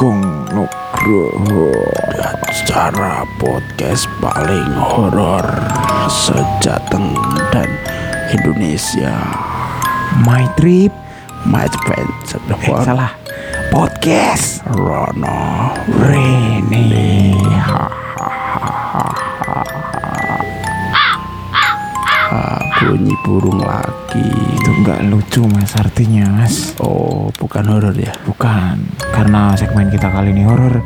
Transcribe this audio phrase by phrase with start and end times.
[0.00, 1.76] Agung Nugroho.
[2.48, 5.44] Acara podcast paling horor
[6.08, 7.12] sejateng
[7.52, 7.68] dan
[8.32, 9.12] Indonesia.
[10.24, 10.88] My Trip.
[11.44, 13.12] My Adventure eh, salah.
[13.68, 14.64] Podcast.
[14.72, 17.36] Rono Rene.
[17.60, 18.09] Ah,
[22.80, 24.24] bunyi burung lagi.
[24.56, 26.72] Itu nggak lucu mas artinya mas.
[26.80, 28.12] Oh bukan horor ya?
[28.24, 28.80] Bukan.
[29.12, 30.80] Karena segmen kita kali ini horor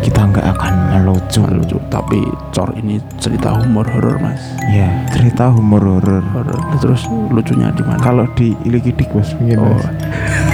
[0.00, 1.42] kita nggak akan melucu.
[1.42, 2.22] Lucu tapi
[2.54, 4.40] cor ini cerita humor horor mas.
[4.70, 6.22] Ya cerita humor horor.
[6.30, 6.60] Horor.
[6.78, 7.98] Terus lucunya di mana?
[7.98, 9.74] Kalau di Ilikidik mas mungkin Oh.
[9.74, 9.86] mas.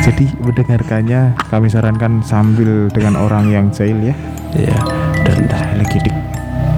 [0.08, 4.16] Jadi mendengarkannya kami sarankan sambil dengan orang yang jahil ya.
[4.56, 4.77] Ya
[5.28, 5.44] dan
[5.77, 6.14] Ilikidik.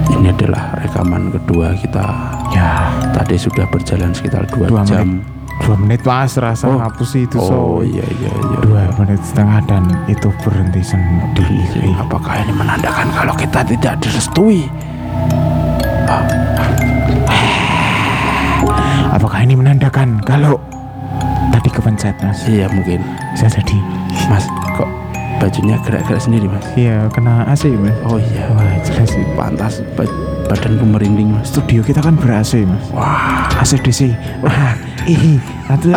[0.09, 2.03] ini adalah rekaman kedua kita
[2.49, 5.21] ya tadi sudah berjalan sekitar dua, Dua jam.
[5.59, 6.79] dua menit mas rasa Oh.
[6.79, 8.57] hapus itu oh so iya iya iya.
[8.63, 11.91] Dua menit setengah dan itu berhenti sendiri.
[11.95, 14.65] Apakah ini menandakan kalau kita tidak direstui?
[19.09, 20.55] Apakah ini menandakan kalau
[21.51, 22.45] tadi kepencet mas?
[22.45, 23.03] Iya mungkin.
[23.35, 23.77] Bisa jadi.
[24.29, 24.45] Mas
[25.39, 26.63] bajunya gerak-gerak sendiri mas?
[26.75, 27.95] Iya kena AC mas.
[28.05, 28.45] Oh iya.
[28.51, 29.09] Wah jelas.
[29.09, 30.11] Sih pantas ba-
[30.45, 31.49] badanku merinding mas.
[31.49, 32.83] Studio kita kan ber AC mas.
[32.91, 33.47] Wah.
[33.59, 34.71] AC DC wah
[35.03, 35.35] ih
[35.67, 35.91] atau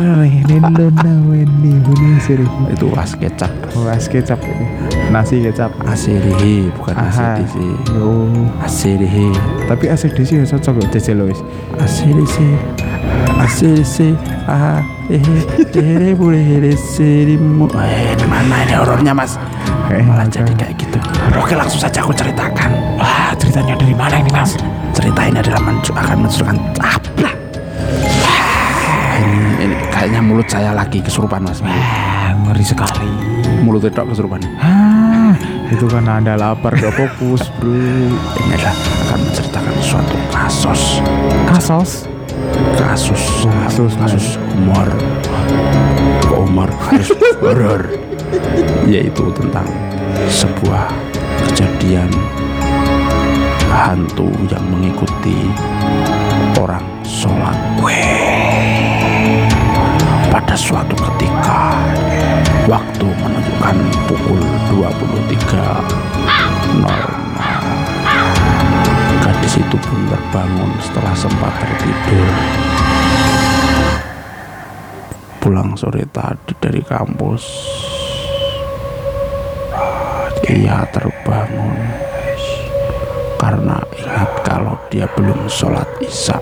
[2.71, 3.53] itu was kecap.
[3.87, 4.39] Was kecap.
[4.43, 4.67] Ini
[5.15, 5.71] nasi kecap.
[5.87, 7.39] Asirihi bukan Aha.
[7.39, 7.57] ACDC
[8.03, 8.29] oh
[8.65, 9.31] asirihi
[9.69, 11.41] tapi AC DC ya cocok kok jajal loh wis
[11.79, 12.37] ACDC
[13.43, 14.15] ACDC
[14.47, 14.79] ah
[15.11, 15.19] eh
[15.75, 17.67] eh boleh serimu.
[17.75, 19.35] Eh mana ini horornya mas?
[19.91, 20.99] Eh, malah jadi kayak gitu.
[21.35, 22.71] Oke langsung saja aku ceritakan.
[22.97, 24.55] Wah ceritanya dari mana ini mas?
[24.95, 27.31] Cerita ini adalah mencu akan menunjukkan apa?
[29.19, 29.39] Ini,
[29.69, 31.59] ini kayaknya mulut saya lagi kesurupan mas.
[31.67, 33.11] Wah ngeri sekali.
[33.67, 34.39] Mulut itu kesurupan.
[34.63, 35.35] Ah
[35.73, 37.75] itu kan anda lapar gak fokus bro.
[38.39, 38.77] Ini adalah
[39.11, 41.03] akan menceritakan suatu kasus.
[41.51, 41.91] Kasos
[42.79, 43.23] kasus
[43.67, 44.27] Kasus, kasus
[46.23, 47.83] kok humor kasus horor.
[48.85, 49.67] Yaitu tentang
[50.29, 50.93] sebuah
[51.49, 52.09] kejadian
[53.73, 55.49] hantu yang mengikuti
[56.61, 57.57] orang sholat.
[60.33, 61.77] Pada suatu ketika
[62.69, 63.77] waktu menunjukkan
[64.09, 64.41] pukul
[64.73, 67.22] 23.00
[69.43, 72.31] gadis itu pun terbangun setelah sempat tertidur
[75.43, 77.43] pulang sore tadi dari kampus.
[80.47, 81.75] Ia terbangun.
[83.35, 86.39] Karena ingat kalau dia belum sholat isya.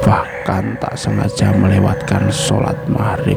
[0.00, 3.36] Bahkan tak sengaja melewatkan sholat maghrib.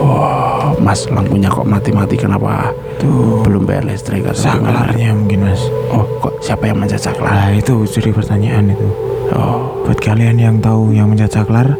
[0.00, 2.70] Wah, mas lampunya kok mati-mati kenapa?
[2.98, 3.40] Tuh.
[3.42, 4.90] Belum bayar listrik atau gimana?
[4.90, 7.30] saklarnya mungkin mas Oh, kok siapa yang mencet saklar?
[7.30, 8.86] Nah itu jadi pertanyaan itu
[9.32, 11.72] Oh, Buat kalian yang tahu yang mencet saklar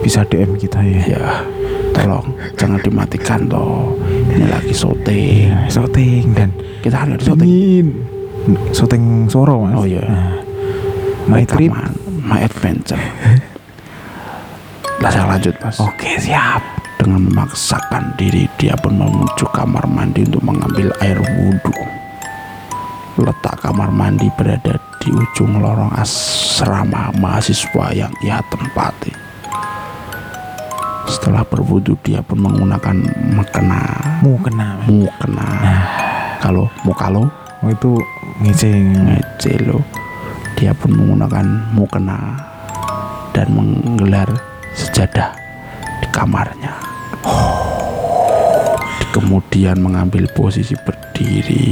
[0.00, 1.22] Bisa DM kita ya ya,
[1.90, 2.22] tolong
[2.54, 3.96] jangan dimatikan toh.
[4.28, 5.48] Ini lagi syuting.
[5.48, 6.48] Iya, Shooting dan
[6.80, 7.84] Kita kan lagi syuting.
[8.70, 10.04] Shooting Soro mas Oh iya.
[10.04, 10.36] Nah,
[11.24, 13.00] My trip Rekaman, My adventure.
[15.04, 15.76] Saya lanjut mas.
[15.80, 16.60] Oke siap
[17.04, 21.76] Dengan memaksakan diri dia pun menuju kamar mandi untuk mengambil air wudhu.
[23.20, 29.12] Letak kamar mandi berada di ujung lorong asrama mahasiswa yang ia tempati.
[31.04, 32.96] Setelah berwudhu dia pun menggunakan
[33.36, 33.84] mukena.
[34.24, 34.88] Mau kena Mas.
[34.88, 35.48] Mukena.
[36.40, 37.28] Kalau mukalo
[37.64, 37.96] Oh itu
[38.44, 39.80] ngeceng ngecelo
[40.52, 42.36] dia pun menggunakan mukena
[43.32, 44.28] dan menggelar
[44.76, 45.32] sejadah
[46.04, 46.93] di kamarnya
[49.14, 51.70] kemudian mengambil posisi berdiri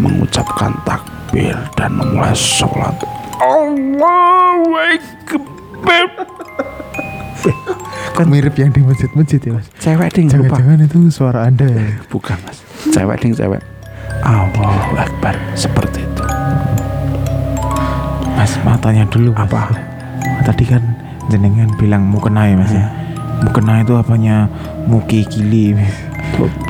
[0.00, 2.96] mengucapkan takbir dan memulai sholat.
[3.38, 6.06] Allahu Akbar.
[8.16, 9.66] Kan mirip yang di masjid-masjid ya mas?
[9.78, 10.58] Cewek ding lupa.
[10.58, 12.02] Jangan-jangan itu suara anda ya?
[12.10, 12.64] Bukan mas.
[12.90, 13.62] Cewek ding cewek.
[14.24, 15.38] Allahu Akbar.
[15.54, 16.24] Seperti itu.
[18.34, 19.46] Mas matanya dulu mas.
[19.46, 19.70] Apa?
[20.48, 20.82] Tadi kan
[21.30, 22.86] jenengan bilang mau kena ya mas ya?
[22.90, 23.07] Mau
[23.48, 24.46] kena itu apanya?
[24.84, 25.76] Muki kili.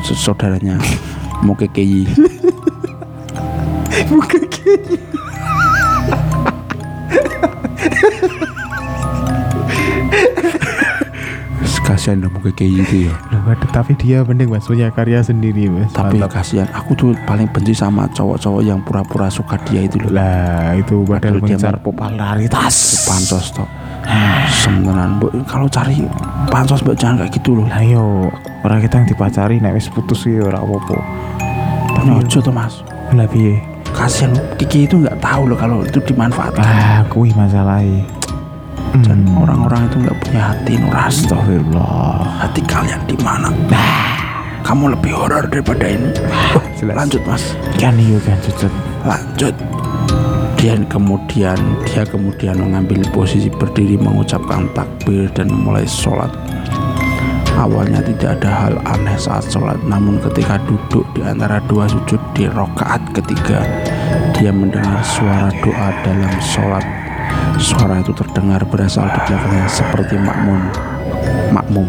[0.01, 0.81] Saudaranya
[1.39, 2.03] mau ke KI
[4.09, 4.97] Muki kili.
[11.79, 13.13] Kasihan dong mau ke KI itu ya.
[13.33, 13.41] Loh,
[13.73, 15.89] tapi dia penting mas punya karya sendiri mas.
[15.89, 16.37] Tapi Mantap.
[16.37, 20.13] kasihan aku tuh paling benci sama cowok-cowok yang pura-pura suka dia itu loh.
[20.13, 22.75] Lah itu padahal Padahal dia mau- popularitas
[23.09, 23.65] pansos toh
[24.51, 26.01] semenan mbok kalau cari
[26.47, 28.29] pansos mbak jangan kayak gitu loh Lah yo,
[28.61, 30.97] orang kita yang dipacari nek wis putus ya ora apa-apa.
[31.91, 33.57] Tapi Nyojo tuh mas lah piye?
[33.89, 38.05] kasihan Kiki itu nggak tahu loh kalau itu dimanfaatkan Ah, kuwi masalahnya.
[39.01, 39.37] dan Hmm.
[39.39, 42.21] orang-orang itu nggak punya hati nurani Astagfirullah.
[42.39, 43.49] hati kalian di mana
[44.61, 46.09] kamu lebih horor daripada ini
[46.73, 46.95] jelas.
[46.95, 47.43] lanjut mas
[47.75, 48.37] Kan iya kan
[49.03, 49.53] lanjut
[50.59, 51.55] dia kemudian
[51.87, 56.27] dia kemudian mengambil posisi berdiri mengucapkan takbir dan memulai sholat.
[57.55, 62.43] Awalnya tidak ada hal aneh saat sholat namun ketika duduk di antara dua sujud di
[62.51, 63.63] rokaat ketiga
[64.35, 66.83] dia mendengar suara doa dalam sholat.
[67.55, 70.59] Suara itu terdengar berasal di belakangnya seperti makmum
[71.55, 71.87] makmum.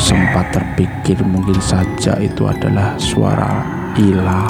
[0.00, 4.48] Sempat terpikir mungkin saja itu adalah suara Ila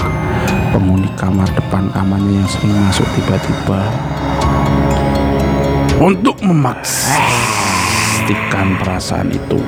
[0.72, 3.80] penghuni kamar depan kamarnya yang sering masuk tiba-tiba.
[5.96, 7.16] Untuk memastikan
[8.78, 9.58] perasaan itu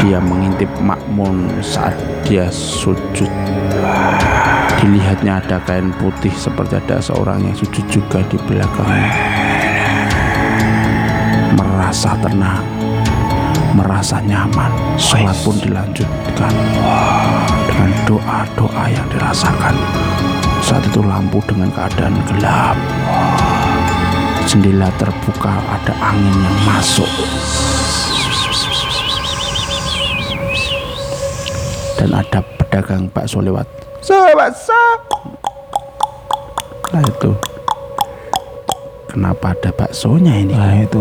[0.00, 3.30] dia mengintip makmun saat dia sujud.
[4.82, 9.12] Dilihatnya ada kain putih seperti ada seorang yang sujud juga di belakangnya.
[11.54, 12.66] Merasa tenang
[13.72, 14.72] merasa nyaman.
[15.00, 16.52] Sholat pun dilanjutkan
[17.72, 19.72] dengan doa-doa yang dirasakan
[20.60, 22.76] saat itu lampu dengan keadaan gelap.
[24.44, 27.08] Jendela terbuka ada angin yang masuk.
[31.96, 33.64] Dan ada pedagang bakso lewat.
[34.36, 34.76] Bakso
[36.92, 37.32] nah itu.
[39.08, 40.52] Kenapa ada baksonya ini?
[40.52, 41.00] Nah itu.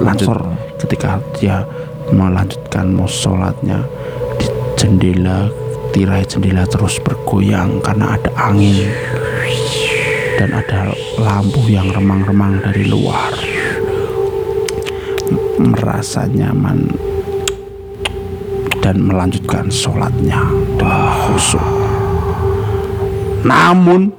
[0.00, 0.40] Lanjut.
[0.80, 1.60] Ketika dia
[2.08, 3.84] melanjutkan mau sholatnya
[4.40, 4.48] di
[4.80, 5.65] jendela
[5.96, 8.92] tirai jendela terus bergoyang karena ada angin
[10.36, 13.32] dan ada lampu yang remang-remang dari luar
[15.56, 16.92] merasa nyaman
[18.84, 20.44] dan melanjutkan sholatnya
[20.76, 21.64] dengan khusyuk
[23.46, 24.12] namun.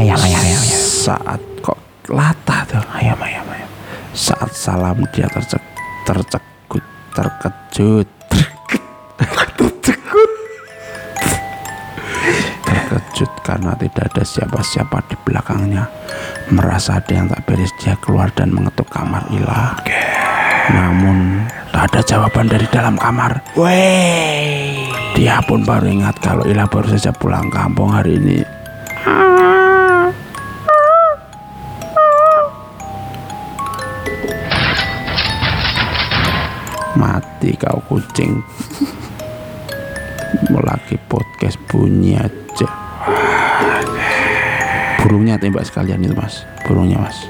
[0.00, 0.40] Ayam ayam ayam.
[0.48, 0.64] ayam.
[0.80, 1.76] saat kok
[2.08, 3.68] latah tuh Ayam ayam ayam.
[4.16, 5.60] saat salam dia tercek
[7.12, 8.08] terkejut
[12.92, 15.88] terkejut karena tidak ada siapa-siapa di belakangnya.
[16.52, 19.80] Merasa ada yang tak beres dia keluar dan mengetuk kamar Ila.
[20.72, 23.40] Namun tak ada jawaban dari dalam kamar.
[23.56, 24.92] Wey.
[25.12, 28.40] dia pun baru ingat kalau Ila baru saja pulang kampung hari ini.
[36.92, 38.44] Mati kau kucing
[40.60, 42.68] Lagi podcast bunyi aja.
[45.00, 46.44] Burungnya tembak sekalian itu mas.
[46.68, 47.24] Burungnya mas.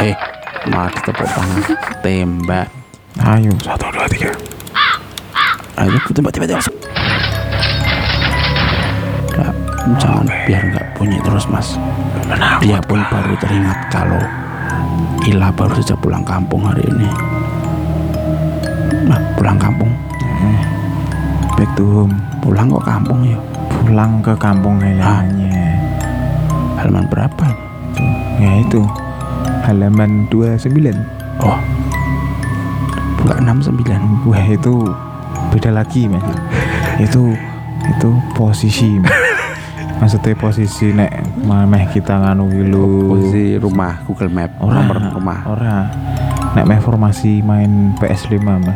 [0.00, 0.16] Eh
[0.72, 1.60] malah ditepuk tangan.
[2.00, 2.68] Tembak.
[3.20, 4.32] Ayo satu dua tiga.
[5.76, 6.66] Ayo tembak tembak tembak.
[9.36, 9.54] Nggak,
[10.00, 11.76] Jangan biar nggak bunyi terus mas.
[12.64, 14.22] Dia pun baru teringat kalau
[15.22, 17.08] Ila baru saja pulang kampung hari ini.
[19.06, 19.92] Nah pulang kampung
[21.62, 22.18] Back to home.
[22.42, 23.38] Pulang kok kampung ya?
[23.86, 25.78] Pulang ke kampung halamannya.
[26.74, 27.46] Halaman berapa?
[28.42, 28.82] Ya itu.
[29.62, 30.66] Halaman 29
[31.38, 31.54] Oh.
[33.14, 34.90] Buka 69 Wah itu
[35.54, 36.26] beda lagi mas.
[37.06, 37.30] Itu
[37.86, 39.14] itu posisi Mas.
[40.02, 41.14] Maksudnya posisi nek
[41.46, 43.06] meh kita nganu wilu.
[43.06, 45.38] Posisi rumah Google Map Ora, Nomor rumah.
[45.46, 45.78] Ora.
[46.58, 48.66] Nek meh formasi main PS5 mas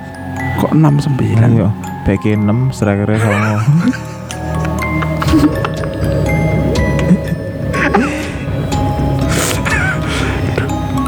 [0.56, 1.68] Kok 69 Ayo
[2.06, 3.58] BK 6 strikernya sama.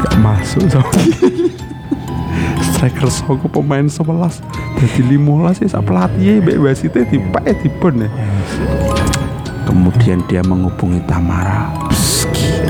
[0.03, 0.91] Gak masuk sama
[2.59, 4.43] Striker soko pemain 11
[4.79, 7.53] Jadi 15 ya Sak pelatih Mbak wasitnya di Pak ya.
[7.55, 8.09] Di bon ya
[9.69, 11.69] Kemudian dia menghubungi Tamara.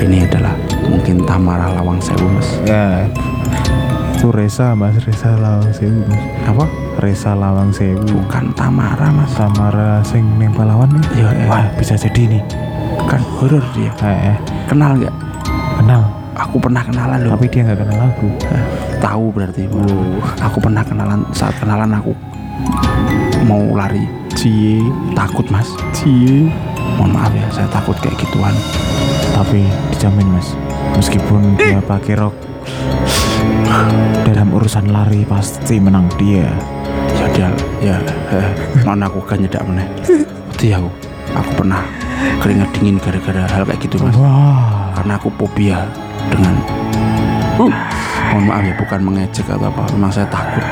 [0.04, 0.52] Ini adalah
[0.84, 2.60] mungkin Tamara Lawang Sewu mas.
[2.68, 3.08] Ya
[4.20, 5.00] Itu Reza mas.
[5.00, 6.20] Reza Lawang Sewu mas.
[6.44, 6.68] Apa?
[7.00, 8.04] Reza Lawang Sewu.
[8.04, 9.32] Bukan Tamara mas.
[9.32, 11.24] Samara sing ning pahlawan nih.
[11.24, 11.46] Iya, iya.
[11.48, 12.42] Wah bisa jadi nih.
[13.08, 13.88] Kan horor dia.
[14.04, 15.14] Eh, eh, Kenal nggak?
[15.80, 16.04] Kenal.
[16.36, 17.32] Aku pernah kenalan loh.
[17.32, 18.28] Tapi dia nggak kenal aku.
[18.44, 18.64] Eh,
[19.00, 19.62] Tahu berarti
[20.44, 22.12] Aku pernah kenalan Saat kenalan aku
[23.48, 24.04] Mau lari.
[24.36, 24.84] Cie.
[25.16, 25.72] Takut mas.
[25.96, 26.52] Cie.
[27.00, 28.52] Mohon maaf ya Saya takut kayak gituan.
[29.32, 29.64] Tapi
[29.96, 30.52] dijamin mas.
[31.00, 32.36] Meskipun dia pakai rok
[34.26, 36.48] Dalam urusan lari pasti menang dia.
[37.20, 37.48] Ya dia
[37.80, 37.96] ya
[38.32, 38.50] eh,
[38.86, 39.86] mana aku kan nyedak meneh.
[40.54, 40.88] Wedi aku
[41.34, 41.82] aku pernah
[42.40, 44.16] keringat dingin gara-gara hal kayak gitu mas.
[44.16, 44.92] Wah.
[44.96, 45.88] Karena aku fobia
[46.28, 46.54] dengan
[47.56, 47.72] uh,
[48.32, 50.64] mohon maaf ya bukan mengejek atau apa memang saya takut.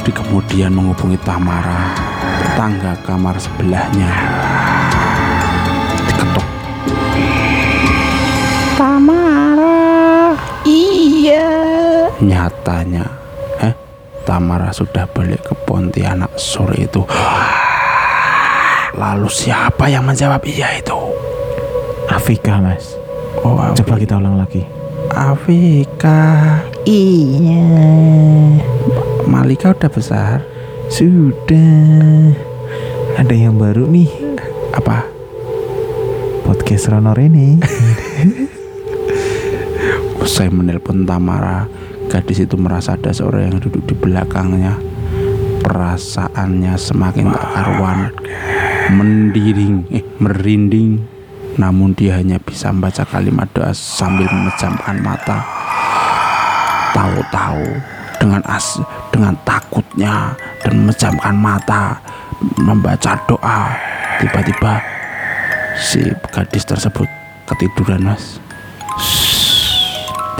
[0.00, 1.92] Di kemudian menghubungi Tamara
[2.40, 4.10] tetangga kamar sebelahnya
[12.20, 13.04] nyatanya.
[13.60, 13.74] Eh
[14.24, 17.02] Tamara sudah balik ke Pontianak sore itu.
[18.96, 20.98] Lalu siapa yang menjawab iya itu?
[22.10, 22.96] Afika mas.
[23.40, 24.66] Oh coba kita ulang lagi.
[25.10, 26.58] Afika.
[26.86, 27.66] Iya.
[29.26, 30.42] Malika udah besar?
[30.90, 32.34] Sudah.
[33.18, 34.10] Ada yang baru nih.
[34.74, 35.02] Apa?
[36.50, 37.62] Podcast Rono Rene
[40.18, 41.66] Usai menelpon Tamara,
[42.10, 44.74] gadis itu merasa ada seorang yang duduk di belakangnya.
[45.62, 48.00] Perasaannya semakin tak karuan,
[48.90, 51.06] mendiring, eh merinding.
[51.54, 55.38] Namun dia hanya bisa membaca kalimat doa sambil memejamkan mata.
[56.90, 57.62] Tahu-tahu
[58.18, 58.82] dengan as
[59.14, 60.34] dengan takutnya
[60.66, 62.02] dan memejamkan mata
[62.58, 63.70] membaca doa,
[64.18, 64.82] tiba-tiba
[65.78, 66.02] si
[66.32, 67.06] gadis tersebut
[67.46, 68.42] ketiduran mas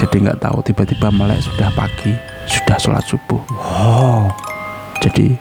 [0.00, 2.16] jadi nggak tahu tiba-tiba melek sudah pagi
[2.48, 3.40] sudah sholat subuh.
[3.60, 4.32] Oh
[5.04, 5.36] jadi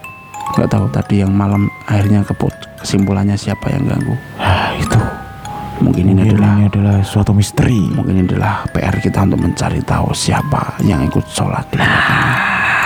[0.60, 2.52] nggak tahu tadi yang malam akhirnya keput
[2.84, 4.16] kesimpulannya siapa yang ganggu.
[4.36, 5.00] Ah, itu.
[5.80, 7.88] Mungkin ini mungkin adalah ini adalah suatu misteri.
[7.88, 11.64] Mungkin ini adalah PR kita untuk mencari tahu siapa yang ikut sholat.
[11.72, 12.36] Belakangnya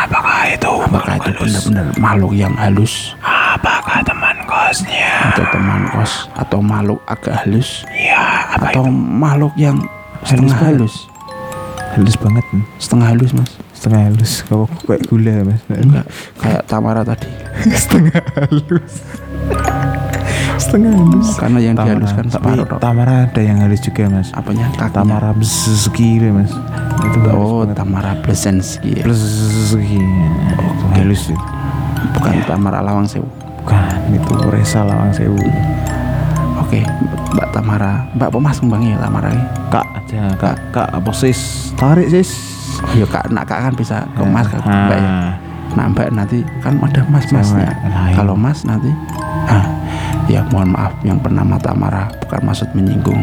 [0.06, 0.74] apakah itu?
[0.86, 3.18] Apakah itu benar-benar makhluk yang halus?
[3.26, 5.34] Apakah teman kosnya?
[5.34, 7.82] Atau teman kos atau makhluk agak halus?
[7.90, 9.78] Ya atau makhluk yang
[10.22, 11.10] setengah halus
[11.94, 12.46] halus banget.
[12.82, 13.52] Setengah halus mas.
[13.78, 14.32] Setengah halus.
[14.50, 15.62] Kalau kayak gula mas.
[15.70, 16.06] Enggak
[16.42, 17.30] kayak Tamara tadi.
[17.84, 18.94] Setengah halus.
[20.58, 21.28] Setengah halus.
[21.38, 21.90] Karena yang Tamara.
[21.94, 22.66] dihaluskan separuh.
[22.82, 24.30] Tamara ada yang halus juga mas.
[24.34, 24.68] Apanya?
[24.74, 24.94] Kakinya?
[24.94, 26.52] Tamara Bzeski mas.
[27.04, 27.76] Itu oh banget.
[27.78, 29.04] Tamara Blesensky ya.
[29.06, 31.24] Bzeski itu halus
[32.18, 33.28] bukan Tamara Lawang Sewu.
[33.64, 35.40] Bukan itu Resa Lawang Sewu
[36.74, 36.82] oke
[37.34, 37.94] Mbak Tamara.
[38.18, 39.30] Mbak Pemas kembangnya ya Tamara
[39.70, 41.70] kak aja kak kak apa sis?
[41.78, 42.30] Tarik sis.
[42.98, 43.30] Ya kak.
[43.30, 45.10] Nak kak kan bisa ke Mas ke Mbak ya.
[45.10, 45.32] Ah,
[45.78, 48.14] nah Mbak nanti kan ada Mas Masnya lain.
[48.18, 48.90] kalau Mas nanti
[49.50, 49.66] ah
[50.26, 52.10] ya mohon maaf yang bernama Tamara.
[52.26, 53.22] Bukan maksud menyinggung.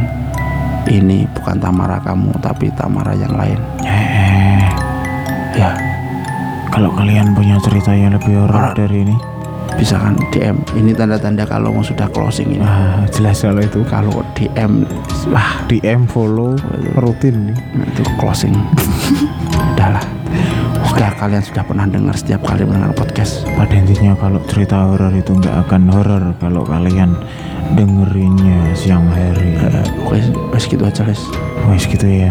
[0.90, 3.59] Ini bukan Tamara kamu tapi Tamara yang lain.
[3.87, 4.62] Eh,
[5.54, 5.71] ya.
[6.71, 8.78] Kalau kalian punya cerita yang lebih Horor.
[8.78, 9.29] dari ini
[9.80, 12.60] bisa kan DM ini tanda-tanda kalau mau sudah closing ini.
[12.60, 13.80] Ah, jelas kalau itu.
[13.88, 14.84] Kalau DM
[15.32, 15.64] wah.
[15.72, 16.52] DM follow
[17.00, 17.56] rutin nih.
[17.80, 18.52] Nah, itu closing.
[19.72, 20.04] Udahlah
[20.90, 23.49] sudah kalian sudah pernah dengar setiap kali mendengar podcast.
[23.56, 27.16] Pada intinya kalau cerita horor itu nggak akan horor kalau kalian
[27.72, 29.56] dengerinnya siang hari.
[30.12, 31.25] Wes wes gitu aja guys
[31.72, 32.28] wes gitu ya.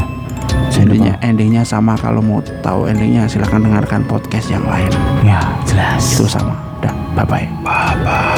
[0.78, 4.94] Endingnya endingnya sama kalau mau tahu endingnya silahkan dengarkan podcast yang lain.
[5.26, 6.06] Ya jelas.
[6.14, 6.54] Itu sama.
[6.78, 8.29] Udah 拜拜，拜拜。